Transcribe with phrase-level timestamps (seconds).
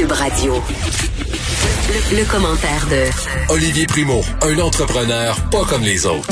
[0.00, 0.54] Cube Radio.
[2.10, 6.26] Le, commentaire de Olivier Primo, un entrepreneur pas comme les autres.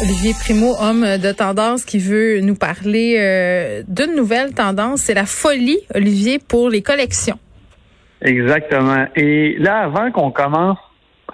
[0.00, 5.26] Olivier Primo, homme de tendance qui veut nous parler euh, d'une nouvelle tendance, c'est la
[5.26, 7.38] folie, Olivier, pour les collections.
[8.22, 9.04] Exactement.
[9.14, 10.78] Et là, avant qu'on commence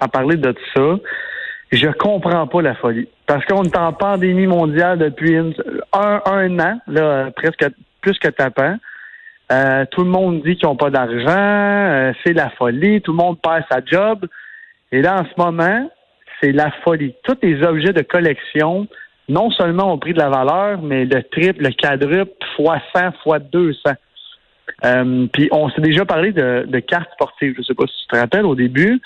[0.01, 0.97] à parler de tout ça,
[1.71, 3.07] je comprends pas la folie.
[3.25, 5.53] Parce qu'on est en pandémie mondiale depuis un,
[6.25, 7.65] un an, là, presque
[8.01, 8.75] plus que tapant.
[9.51, 13.17] Euh, tout le monde dit qu'ils n'ont pas d'argent, euh, c'est la folie, tout le
[13.17, 14.25] monde perd sa job.
[14.91, 15.89] Et là, en ce moment,
[16.41, 17.15] c'est la folie.
[17.23, 18.87] Tous les objets de collection,
[19.29, 23.39] non seulement ont pris de la valeur, mais le triple, le quadruple, fois 100, fois
[23.39, 23.79] 200.
[24.85, 27.93] Euh, puis on s'est déjà parlé de, de cartes sportives, je ne sais pas si
[28.01, 28.99] tu te rappelles au début,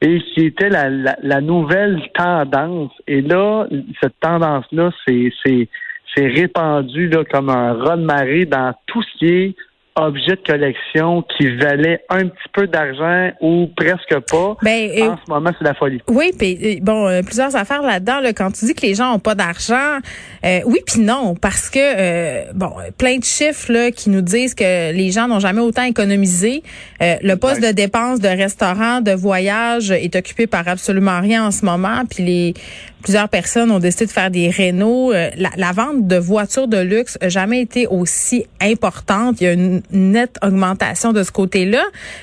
[0.00, 2.92] et qui était la, la, la nouvelle tendance.
[3.06, 3.66] Et là,
[4.00, 5.68] cette tendance-là, c'est, c'est,
[6.16, 9.56] répandu là, comme un raz de marée dans tout ce qui est
[9.96, 14.56] objet de collection qui valait un petit peu d'argent ou presque pas.
[14.62, 16.00] Ben, en ce moment, c'est la folie.
[16.08, 18.20] Oui, puis euh, bon, euh, plusieurs affaires là-dedans.
[18.20, 19.98] Là, quand tu dis que les gens ont pas d'argent,
[20.44, 24.92] euh, oui puis non, parce que bon, plein de chiffres là qui nous disent que
[24.92, 26.62] les gens n'ont jamais autant économisé.
[27.00, 31.64] le poste de dépenses de restaurant, de voyage est occupé par absolument rien en ce
[31.64, 32.02] moment.
[32.08, 32.54] Puis les
[33.02, 35.12] plusieurs personnes ont décidé de faire des rénaux.
[35.12, 39.40] La, la, vente de voitures de luxe n'a jamais été aussi importante.
[39.40, 41.82] Il y a une nette augmentation de ce côté-là.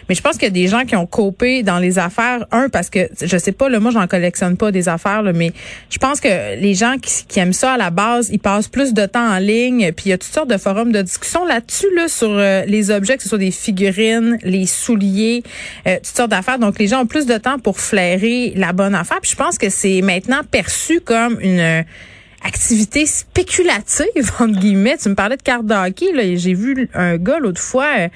[0.10, 2.46] Mais je pense qu'il y a des gens qui ont copé dans les affaires.
[2.52, 5.52] Un, parce que, je sais pas, là, moi, j'en collectionne pas des affaires, là, mais
[5.90, 9.06] je pense que les gens qui, aiment ça à la base, ils passent plus de
[9.06, 9.92] temps en ligne.
[9.92, 12.90] Puis il y a toutes sortes de forums de discussion là-dessus, là, sur euh, les
[12.90, 15.44] objets, que ce soit des figurines, les souliers,
[15.88, 16.60] euh, toutes sortes d'affaires.
[16.60, 19.20] Donc, les gens ont plus de temps pour flairer la bonne affaire.
[19.22, 20.42] Puis je pense que c'est maintenant
[21.06, 21.86] comme une
[22.44, 24.98] activité spéculative entre guillemets.
[24.98, 27.88] Tu me parlais de cartes d'hockey là, j'ai vu un gars l'autre fois.
[27.98, 28.08] Euh,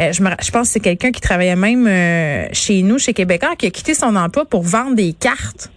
[0.00, 3.56] euh, je, je pense que c'est quelqu'un qui travaillait même euh, chez nous, chez Québécois,
[3.56, 5.70] qui a quitté son emploi pour vendre des cartes.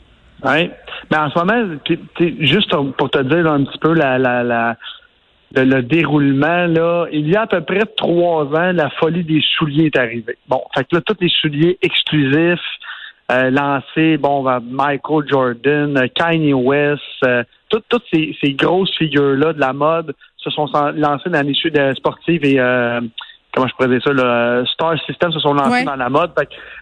[0.44, 0.72] Oui,
[1.12, 1.78] mais en ce moment,
[2.40, 4.78] juste pour te dire un petit peu la, la, la
[5.56, 9.88] le, déroulement, là, il y a à peu près trois ans, la folie des souliers
[9.88, 10.38] est arrivée.
[10.48, 12.60] Bon, fait que là, tous les souliers exclusifs,
[13.32, 17.26] euh, lancés, bon, Michael Jordan, Kanye West,
[17.70, 22.60] toutes, ces, grosses figures-là de la mode se sont lancées dans les de sportives et
[22.60, 23.02] euh,
[23.54, 26.32] comment je pourrais dire ça, le Star System se sont lancés dans la mode.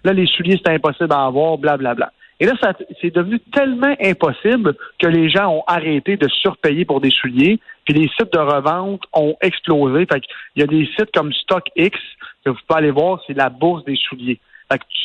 [0.04, 1.96] là, les souliers, c'était impossible à avoir, blablabla.
[1.96, 2.12] Bla, bla.
[2.40, 2.54] Et là,
[3.02, 7.96] c'est devenu tellement impossible que les gens ont arrêté de surpayer pour des souliers, puis
[7.96, 10.06] les sites de revente ont explosé.
[10.06, 10.22] Fait
[10.56, 11.98] il y a des sites comme StockX
[12.46, 14.40] que vous pouvez aller voir, c'est la bourse des souliers.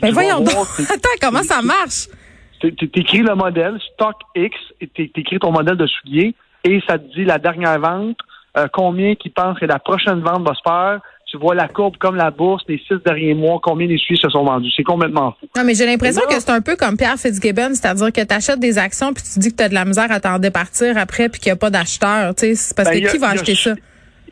[0.03, 0.67] Mais voyons donc.
[0.81, 2.09] Attends, comment ça marche?
[2.61, 6.35] tu écris le modèle, stock X, et tu écris ton modèle de soulier,
[6.65, 8.19] et ça te dit la dernière vente,
[8.57, 11.01] euh, combien qui pensent que la prochaine vente va se faire.
[11.27, 14.29] Tu vois la courbe comme la bourse, les six derniers mois, combien les souliers se
[14.29, 14.71] sont vendus.
[14.77, 15.49] C'est complètement fou.
[15.57, 18.61] Non, mais j'ai l'impression que c'est un peu comme Pierre Fitzgibbon, c'est-à-dire que tu achètes
[18.61, 21.31] des actions puis tu dis que tu as de la misère à t'en départir après
[21.31, 22.35] puis qu'il n'y a pas d'acheteur.
[22.35, 23.73] Parce ben, que qui va acheter ça?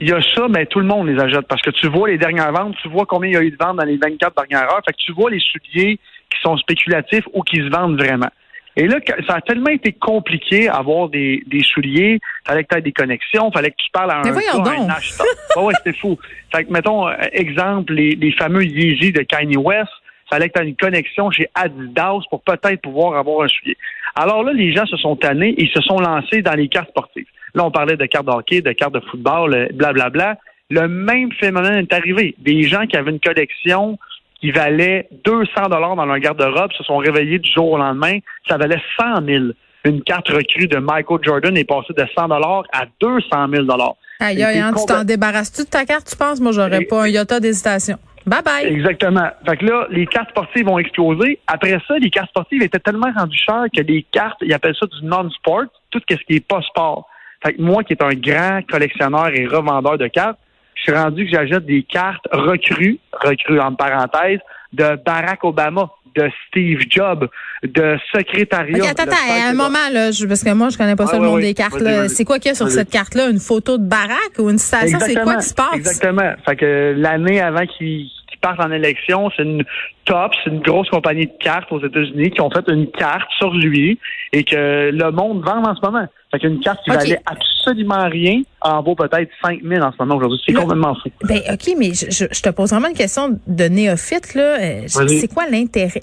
[0.00, 2.16] Il y a ça, mais tout le monde les achète parce que tu vois les
[2.16, 4.70] dernières ventes, tu vois combien il y a eu de ventes dans les 24 dernières
[4.70, 4.80] heures.
[4.86, 5.98] Fait que tu vois les souliers
[6.30, 8.30] qui sont spéculatifs ou qui se vendent vraiment.
[8.76, 12.18] Et là, ça a tellement été compliqué avoir des, des souliers.
[12.46, 15.26] Fallait que tu aies des connexions, fallait que tu parles à un, un acheteur.
[15.56, 16.18] ouais, c'était fou.
[16.54, 19.90] Fait que, mettons, euh, exemple, les, les fameux Yeezy de Kanye West,
[20.30, 23.76] fallait que tu aies une connexion chez Adidas pour peut-être pouvoir avoir un soulier.
[24.14, 27.26] Alors là, les gens se sont tannés et se sont lancés dans les cartes sportives.
[27.54, 30.10] Là, on parlait de cartes de hockey, de cartes de football, blablabla.
[30.10, 30.38] Bla, bla.
[30.70, 32.34] Le même phénomène est arrivé.
[32.38, 33.98] Des gens qui avaient une collection
[34.40, 38.18] qui valait 200 dollars dans leur garde-robe se sont réveillés du jour au lendemain.
[38.48, 39.44] Ça valait 100 000.
[39.84, 43.96] Une carte recrue de Michael Jordan est passée de 100 dollars à 200 000 dollars.
[44.20, 46.40] Aïe, aïe, hein, tu t'en débarrasses-tu de ta carte, tu penses?
[46.40, 47.98] Moi, j'aurais pas un iota d'hésitation.
[48.26, 48.66] Bye bye.
[48.66, 49.28] Exactement.
[49.48, 51.40] Fait que là, les cartes sportives vont exploser.
[51.46, 54.86] Après ça, les cartes sportives étaient tellement rendues chères que les cartes, ils appellent ça
[54.86, 57.08] du non-sport, tout ce qui est pas sport.
[57.42, 60.38] Fait que moi, qui est un grand collectionneur et revendeur de cartes,
[60.74, 64.40] je suis rendu que j'achète des cartes recrues, recrues en parenthèse,
[64.72, 67.28] de Barack Obama, de Steve Jobs,
[67.62, 68.90] de secrétariat.
[68.90, 71.54] attends, attends, un moment, là, parce que moi, je connais pas ça le nom des
[71.54, 71.82] cartes.
[72.08, 73.30] C'est quoi qu'il y a sur cette carte-là?
[73.30, 74.98] Une photo de Barack ou une citation?
[75.00, 75.74] C'est quoi qui se passe?
[75.74, 76.32] Exactement.
[76.44, 78.08] Fait que l'année avant qu'il
[78.40, 79.30] partent en élection.
[79.36, 79.64] C'est une
[80.04, 83.54] top, c'est une grosse compagnie de cartes aux États-Unis qui ont fait une carte sur
[83.54, 83.98] lui
[84.32, 86.06] et que le monde vend en ce moment.
[86.30, 90.16] Fait qu'une carte qui valait absolument rien en vaut peut-être 5 000 en ce moment
[90.16, 90.40] aujourd'hui.
[90.46, 91.10] C'est complètement fou.
[91.24, 94.60] Ben, OK, mais je, te pose vraiment une question de néophyte, là.
[94.60, 96.00] Euh, c'est quoi l'intérêt?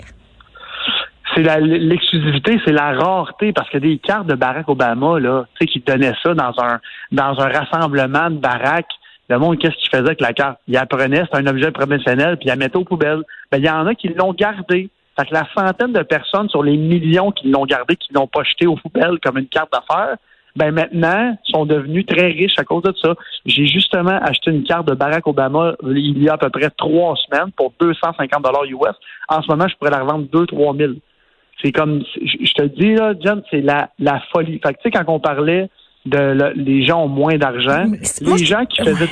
[1.36, 5.72] c'est l'exclusivité, c'est la rareté, parce que des cartes de Barack Obama, là, tu sais,
[5.72, 6.80] qui donnaient ça dans un
[7.12, 8.88] dans un rassemblement de Barack
[9.30, 10.60] le monde, qu'est-ce qu'il faisait avec la carte?
[10.68, 13.24] Il apprenait, c'est un objet promotionnel, puis il la mettait aux poubelles.
[13.52, 14.90] Ben, il y en a qui l'ont gardé.
[15.20, 18.44] Fait que la centaine de personnes sur les millions qui l'ont gardé, qui l'ont pas
[18.44, 20.18] jeté aux poubelles comme une carte d'affaires,
[20.56, 23.14] ben maintenant, sont devenus très riches à cause de ça.
[23.46, 27.16] J'ai justement acheté une carte de Barack Obama il y a à peu près trois
[27.16, 28.96] semaines pour 250 dollars US.
[29.30, 30.94] En ce moment, je pourrais la revendre 2-3 000.
[31.62, 34.60] C'est comme, je te dis, là, John, c'est la, la folie.
[34.64, 35.70] Fait que, tu sais, quand on parlait
[36.10, 37.86] de les gens ont moins d'argent,
[38.22, 39.10] les gens qui faisaient...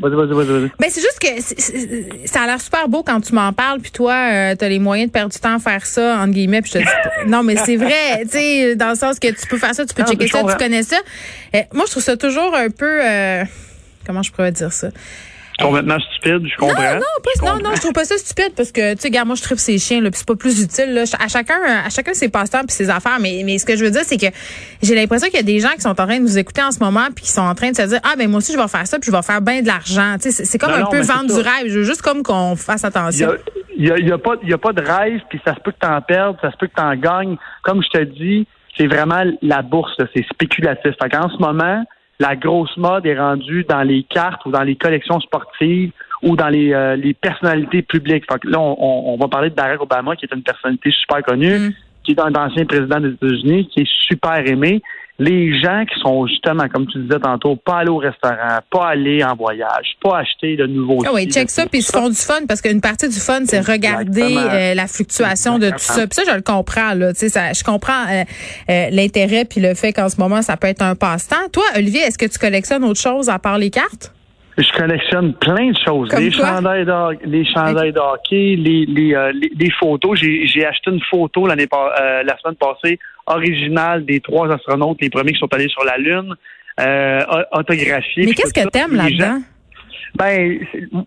[0.00, 0.62] Vas-y, vas-y, vas-y.
[0.62, 3.90] Mais ben, c'est juste que ça a l'air super beau quand tu m'en parles, puis
[3.90, 6.62] toi, euh, tu as les moyens de perdre du temps à faire ça, entre guillemets,
[6.62, 9.46] puis je te dis, non, mais c'est vrai, tu sais, dans le sens que tu
[9.48, 10.98] peux faire ça, tu peux checker ça, tu connais ça.
[11.56, 13.44] Euh, moi, je trouve ça toujours un peu, euh,
[14.06, 14.88] comment je pourrais dire ça?
[15.60, 16.94] Complètement stupide, je comprends.
[16.94, 19.34] Non, non, non, non, je trouve pas ça stupide parce que, tu sais, gars, moi,
[19.34, 21.02] je trouve ces chiens, là, puis c'est pas plus utile, là.
[21.18, 23.18] À chacun, à chacun ses passe-temps puis ses affaires.
[23.20, 24.26] Mais, mais ce que je veux dire, c'est que
[24.82, 26.70] j'ai l'impression qu'il y a des gens qui sont en train de nous écouter en
[26.70, 28.58] ce moment puis qui sont en train de se dire, ah, ben, moi aussi, je
[28.58, 30.16] vais faire ça puis je vais faire bien de l'argent.
[30.20, 31.66] Tu sais, c'est comme un peu vendre du rêve.
[31.66, 33.30] Je veux juste comme qu'on fasse attention.
[33.76, 35.70] Il y a, y a, pas, y a pas de rêve puis ça se peut
[35.70, 37.36] que t'en perdes, ça se peut que t'en gagnes.
[37.62, 38.46] Comme je te dis,
[38.76, 40.92] c'est vraiment la bourse, c'est spéculatif.
[41.00, 41.84] Fait qu'en ce moment,
[42.20, 45.92] la grosse mode est rendue dans les cartes ou dans les collections sportives
[46.22, 48.24] ou dans les, euh, les personnalités publiques.
[48.30, 51.22] Fait que là, on, on, va parler de Barack Obama, qui est une personnalité super
[51.22, 51.72] connue, mm.
[52.02, 54.82] qui est un ancien président des États-Unis, qui est super aimé.
[55.18, 59.24] Les gens qui sont justement, comme tu disais tantôt, pas aller au restaurant, pas aller
[59.24, 61.02] en voyage, pas acheter de nouveaux.
[61.04, 63.40] Ah oui, check ça, puis ils se font du fun parce qu'une partie du fun,
[63.44, 66.06] c'est regarder euh, la fluctuation de tout ça.
[66.06, 67.12] Puis ça, je le comprends là.
[67.12, 70.68] Tu sais, ça, je comprends euh, l'intérêt puis le fait qu'en ce moment, ça peut
[70.68, 71.48] être un passe-temps.
[71.52, 74.12] Toi, Olivier, est-ce que tu collectionnes autre chose à part les cartes?
[74.58, 76.12] Je collectionne plein de choses.
[76.18, 80.18] les chandails, de, les chandails de hockey, les, les, euh, les, photos.
[80.18, 85.32] J'ai acheté une photo l'année euh, la semaine passée, originale des trois astronautes, les premiers
[85.32, 86.34] qui sont allés sur la Lune,
[86.80, 87.20] euh,
[87.52, 88.26] autographiée.
[88.26, 89.40] Mais qu'est-ce que t'aimes là-dedans?
[90.16, 90.58] Ben,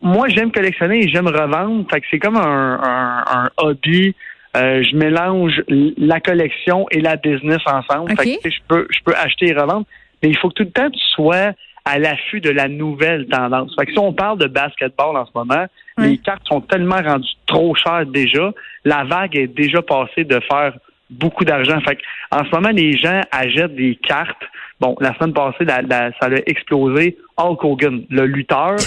[0.01, 1.86] moi, j'aime collectionner et j'aime revendre.
[1.92, 4.15] Fait que c'est comme un, un, un hobby.
[4.56, 8.15] Euh, je mélange la collection et la business ensemble.
[8.18, 9.86] Fait que, je peux, je peux acheter et revendre.
[10.21, 11.51] Mais il faut que tout le temps tu sois
[11.86, 13.74] à l'affût de la nouvelle tendance.
[13.78, 15.66] Fait que si on parle de basketball en ce moment,
[15.98, 18.51] les cartes sont tellement rendues trop chères déjà.
[18.86, 20.74] La vague est déjà passée de faire
[21.12, 21.80] beaucoup d'argent.
[21.81, 22.01] Fait que,
[22.31, 24.44] en ce moment, les gens achètent des cartes.
[24.80, 27.18] Bon, la semaine passée, ça a explosé.
[27.38, 28.77] Hulk Hogan, le lutteur.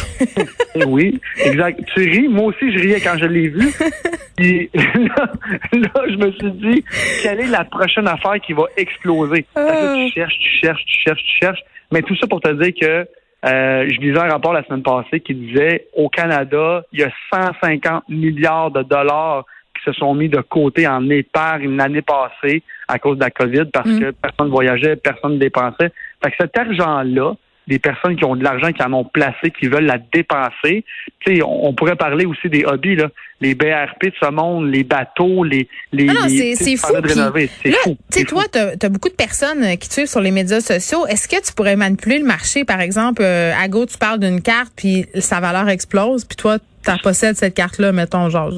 [0.77, 1.79] Eh oui, exact.
[1.95, 2.27] Tu ris?
[2.27, 3.69] Moi aussi, je riais quand je l'ai vu.
[4.39, 6.85] Et là, je me suis dit,
[7.23, 9.43] quelle est la prochaine affaire qui va exploser?
[9.43, 9.95] tu ah.
[10.13, 11.61] cherches, tu cherches, tu cherches, tu cherches.
[11.95, 13.07] Mais tout ça pour te dire que
[13.47, 17.11] euh, je lisais un rapport la semaine passée qui disait au Canada, il y a
[17.33, 19.45] 150 milliards de dollars
[19.77, 23.67] qui se sont mis de côté en épargne l'année passée à cause de la COVID
[23.73, 24.01] parce mm.
[24.01, 25.93] que personne ne voyageait, personne ne dépensait.
[26.21, 27.35] Fait que cet argent-là,
[27.67, 30.85] des personnes qui ont de l'argent, qui en ont placé, qui veulent la dépenser.
[31.21, 33.09] Tu sais, on, pourrait parler aussi des hobbies, là.
[33.41, 35.69] Les BRP de ce monde, les bateaux, les...
[35.93, 36.93] les ah non, c'est fou.
[37.63, 37.97] C'est fou.
[38.13, 40.61] Tu sais, toi, tu as, beaucoup de personnes euh, qui te suivent sur les médias
[40.61, 41.07] sociaux.
[41.07, 44.41] Est-ce que tu pourrais manipuler le marché, par exemple, euh, à gauche, tu parles d'une
[44.41, 48.53] carte, puis sa valeur explose, puis toi, tu possèdes cette carte-là, mettons, genre...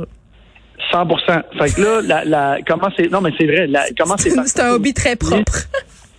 [0.93, 3.11] 100% Fait que là, la, la, comment c'est...
[3.11, 3.67] Non, mais c'est vrai.
[3.67, 4.31] La, comment c'est...
[4.47, 5.67] C'est un hobby très propre.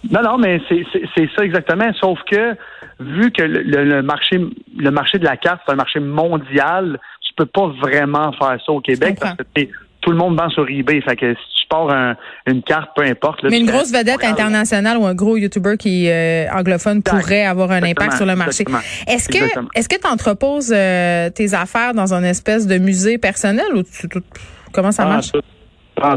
[0.09, 1.91] Non, non, mais c'est ça exactement.
[1.99, 2.55] Sauf que
[2.99, 4.39] vu que le, marché
[4.77, 8.71] le marché de la carte, c'est un marché mondial, tu peux pas vraiment faire ça
[8.71, 9.43] au Québec parce que
[10.01, 11.01] tout le monde vend sur eBay.
[11.01, 13.43] Fait que si tu pars une carte, peu importe.
[13.43, 17.71] mais une grosse vedette internationale ou un gros YouTuber qui est euh, anglophone pourrait avoir
[17.71, 18.63] un impact sur le marché.
[19.07, 19.43] Est-ce que
[19.75, 24.07] est-ce que tu entreposes euh, tes affaires dans une espèce de musée personnel ou tu,
[24.71, 25.39] comment ça ah,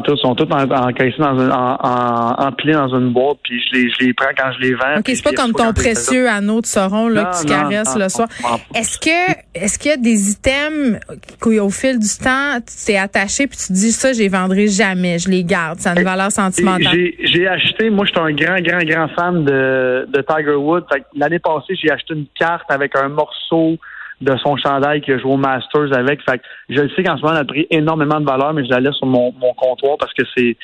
[0.05, 4.07] tout, sont tous encaissés dans un, en, empilés dans une boîte, puis je les, je
[4.07, 4.99] les prends quand je les vends.
[4.99, 8.29] OK, c'est pas comme ton précieux anneau de Sauron là, que tu caresses le soir.
[8.75, 11.01] Est-ce que est-ce qu'il y a des items
[11.41, 14.69] qu'au fil du temps, tu t'es attaché puis tu te dis ça, je les vendrai
[14.69, 16.97] jamais, je les garde, ça a une valeur sentimentale?
[17.23, 20.87] J'ai acheté, moi je suis un grand, grand, grand fan de, de Tiger Woods.
[21.17, 23.79] L'année passée, j'ai acheté une carte avec un morceau
[24.21, 26.21] de son chandail qui a joué au Masters avec.
[26.23, 28.71] Fait que je sais qu'en ce moment, elle a pris énormément de valeur, mais je
[28.71, 30.57] la laisse sur mon, mon comptoir parce que c'est.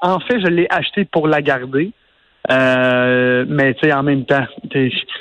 [0.00, 1.92] En fait, je l'ai acheté pour la garder.
[2.50, 4.44] Euh, mais tu sais, en même temps,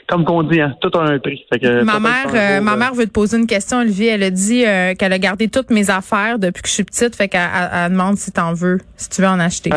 [0.08, 1.46] comme qu'on dit, hein, tout a un prix.
[1.84, 4.08] ma mère, euh, ma mère veut te poser une question, Olivier.
[4.08, 7.15] Elle a dit euh, qu'elle a gardé toutes mes affaires depuis que je suis petite,
[7.15, 9.70] fait qu'elle elle, demande si t'en veux, si tu veux en acheter.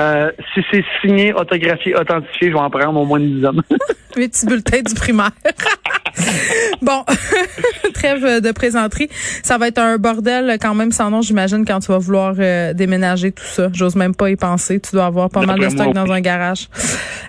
[0.55, 3.61] si c'est signé, autographié, authentifié, je vais en prendre au moins une dizaine.
[4.17, 5.33] Mes petits bulletins du primaire.
[6.83, 7.05] bon,
[7.95, 9.09] trêve de présenterie.
[9.43, 12.35] Ça va être un bordel quand même sans nom, j'imagine, quand tu vas vouloir
[12.75, 13.69] déménager tout ça.
[13.73, 14.81] J'ose même pas y penser.
[14.81, 16.69] Tu dois avoir pas mal de stock dans un garage.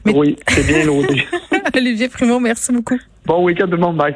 [0.05, 1.23] Oui, c'est bien loadé.
[1.75, 2.99] Olivier Primo, merci beaucoup.
[3.25, 3.97] Bon week-end tout le monde.
[3.97, 4.15] Bye.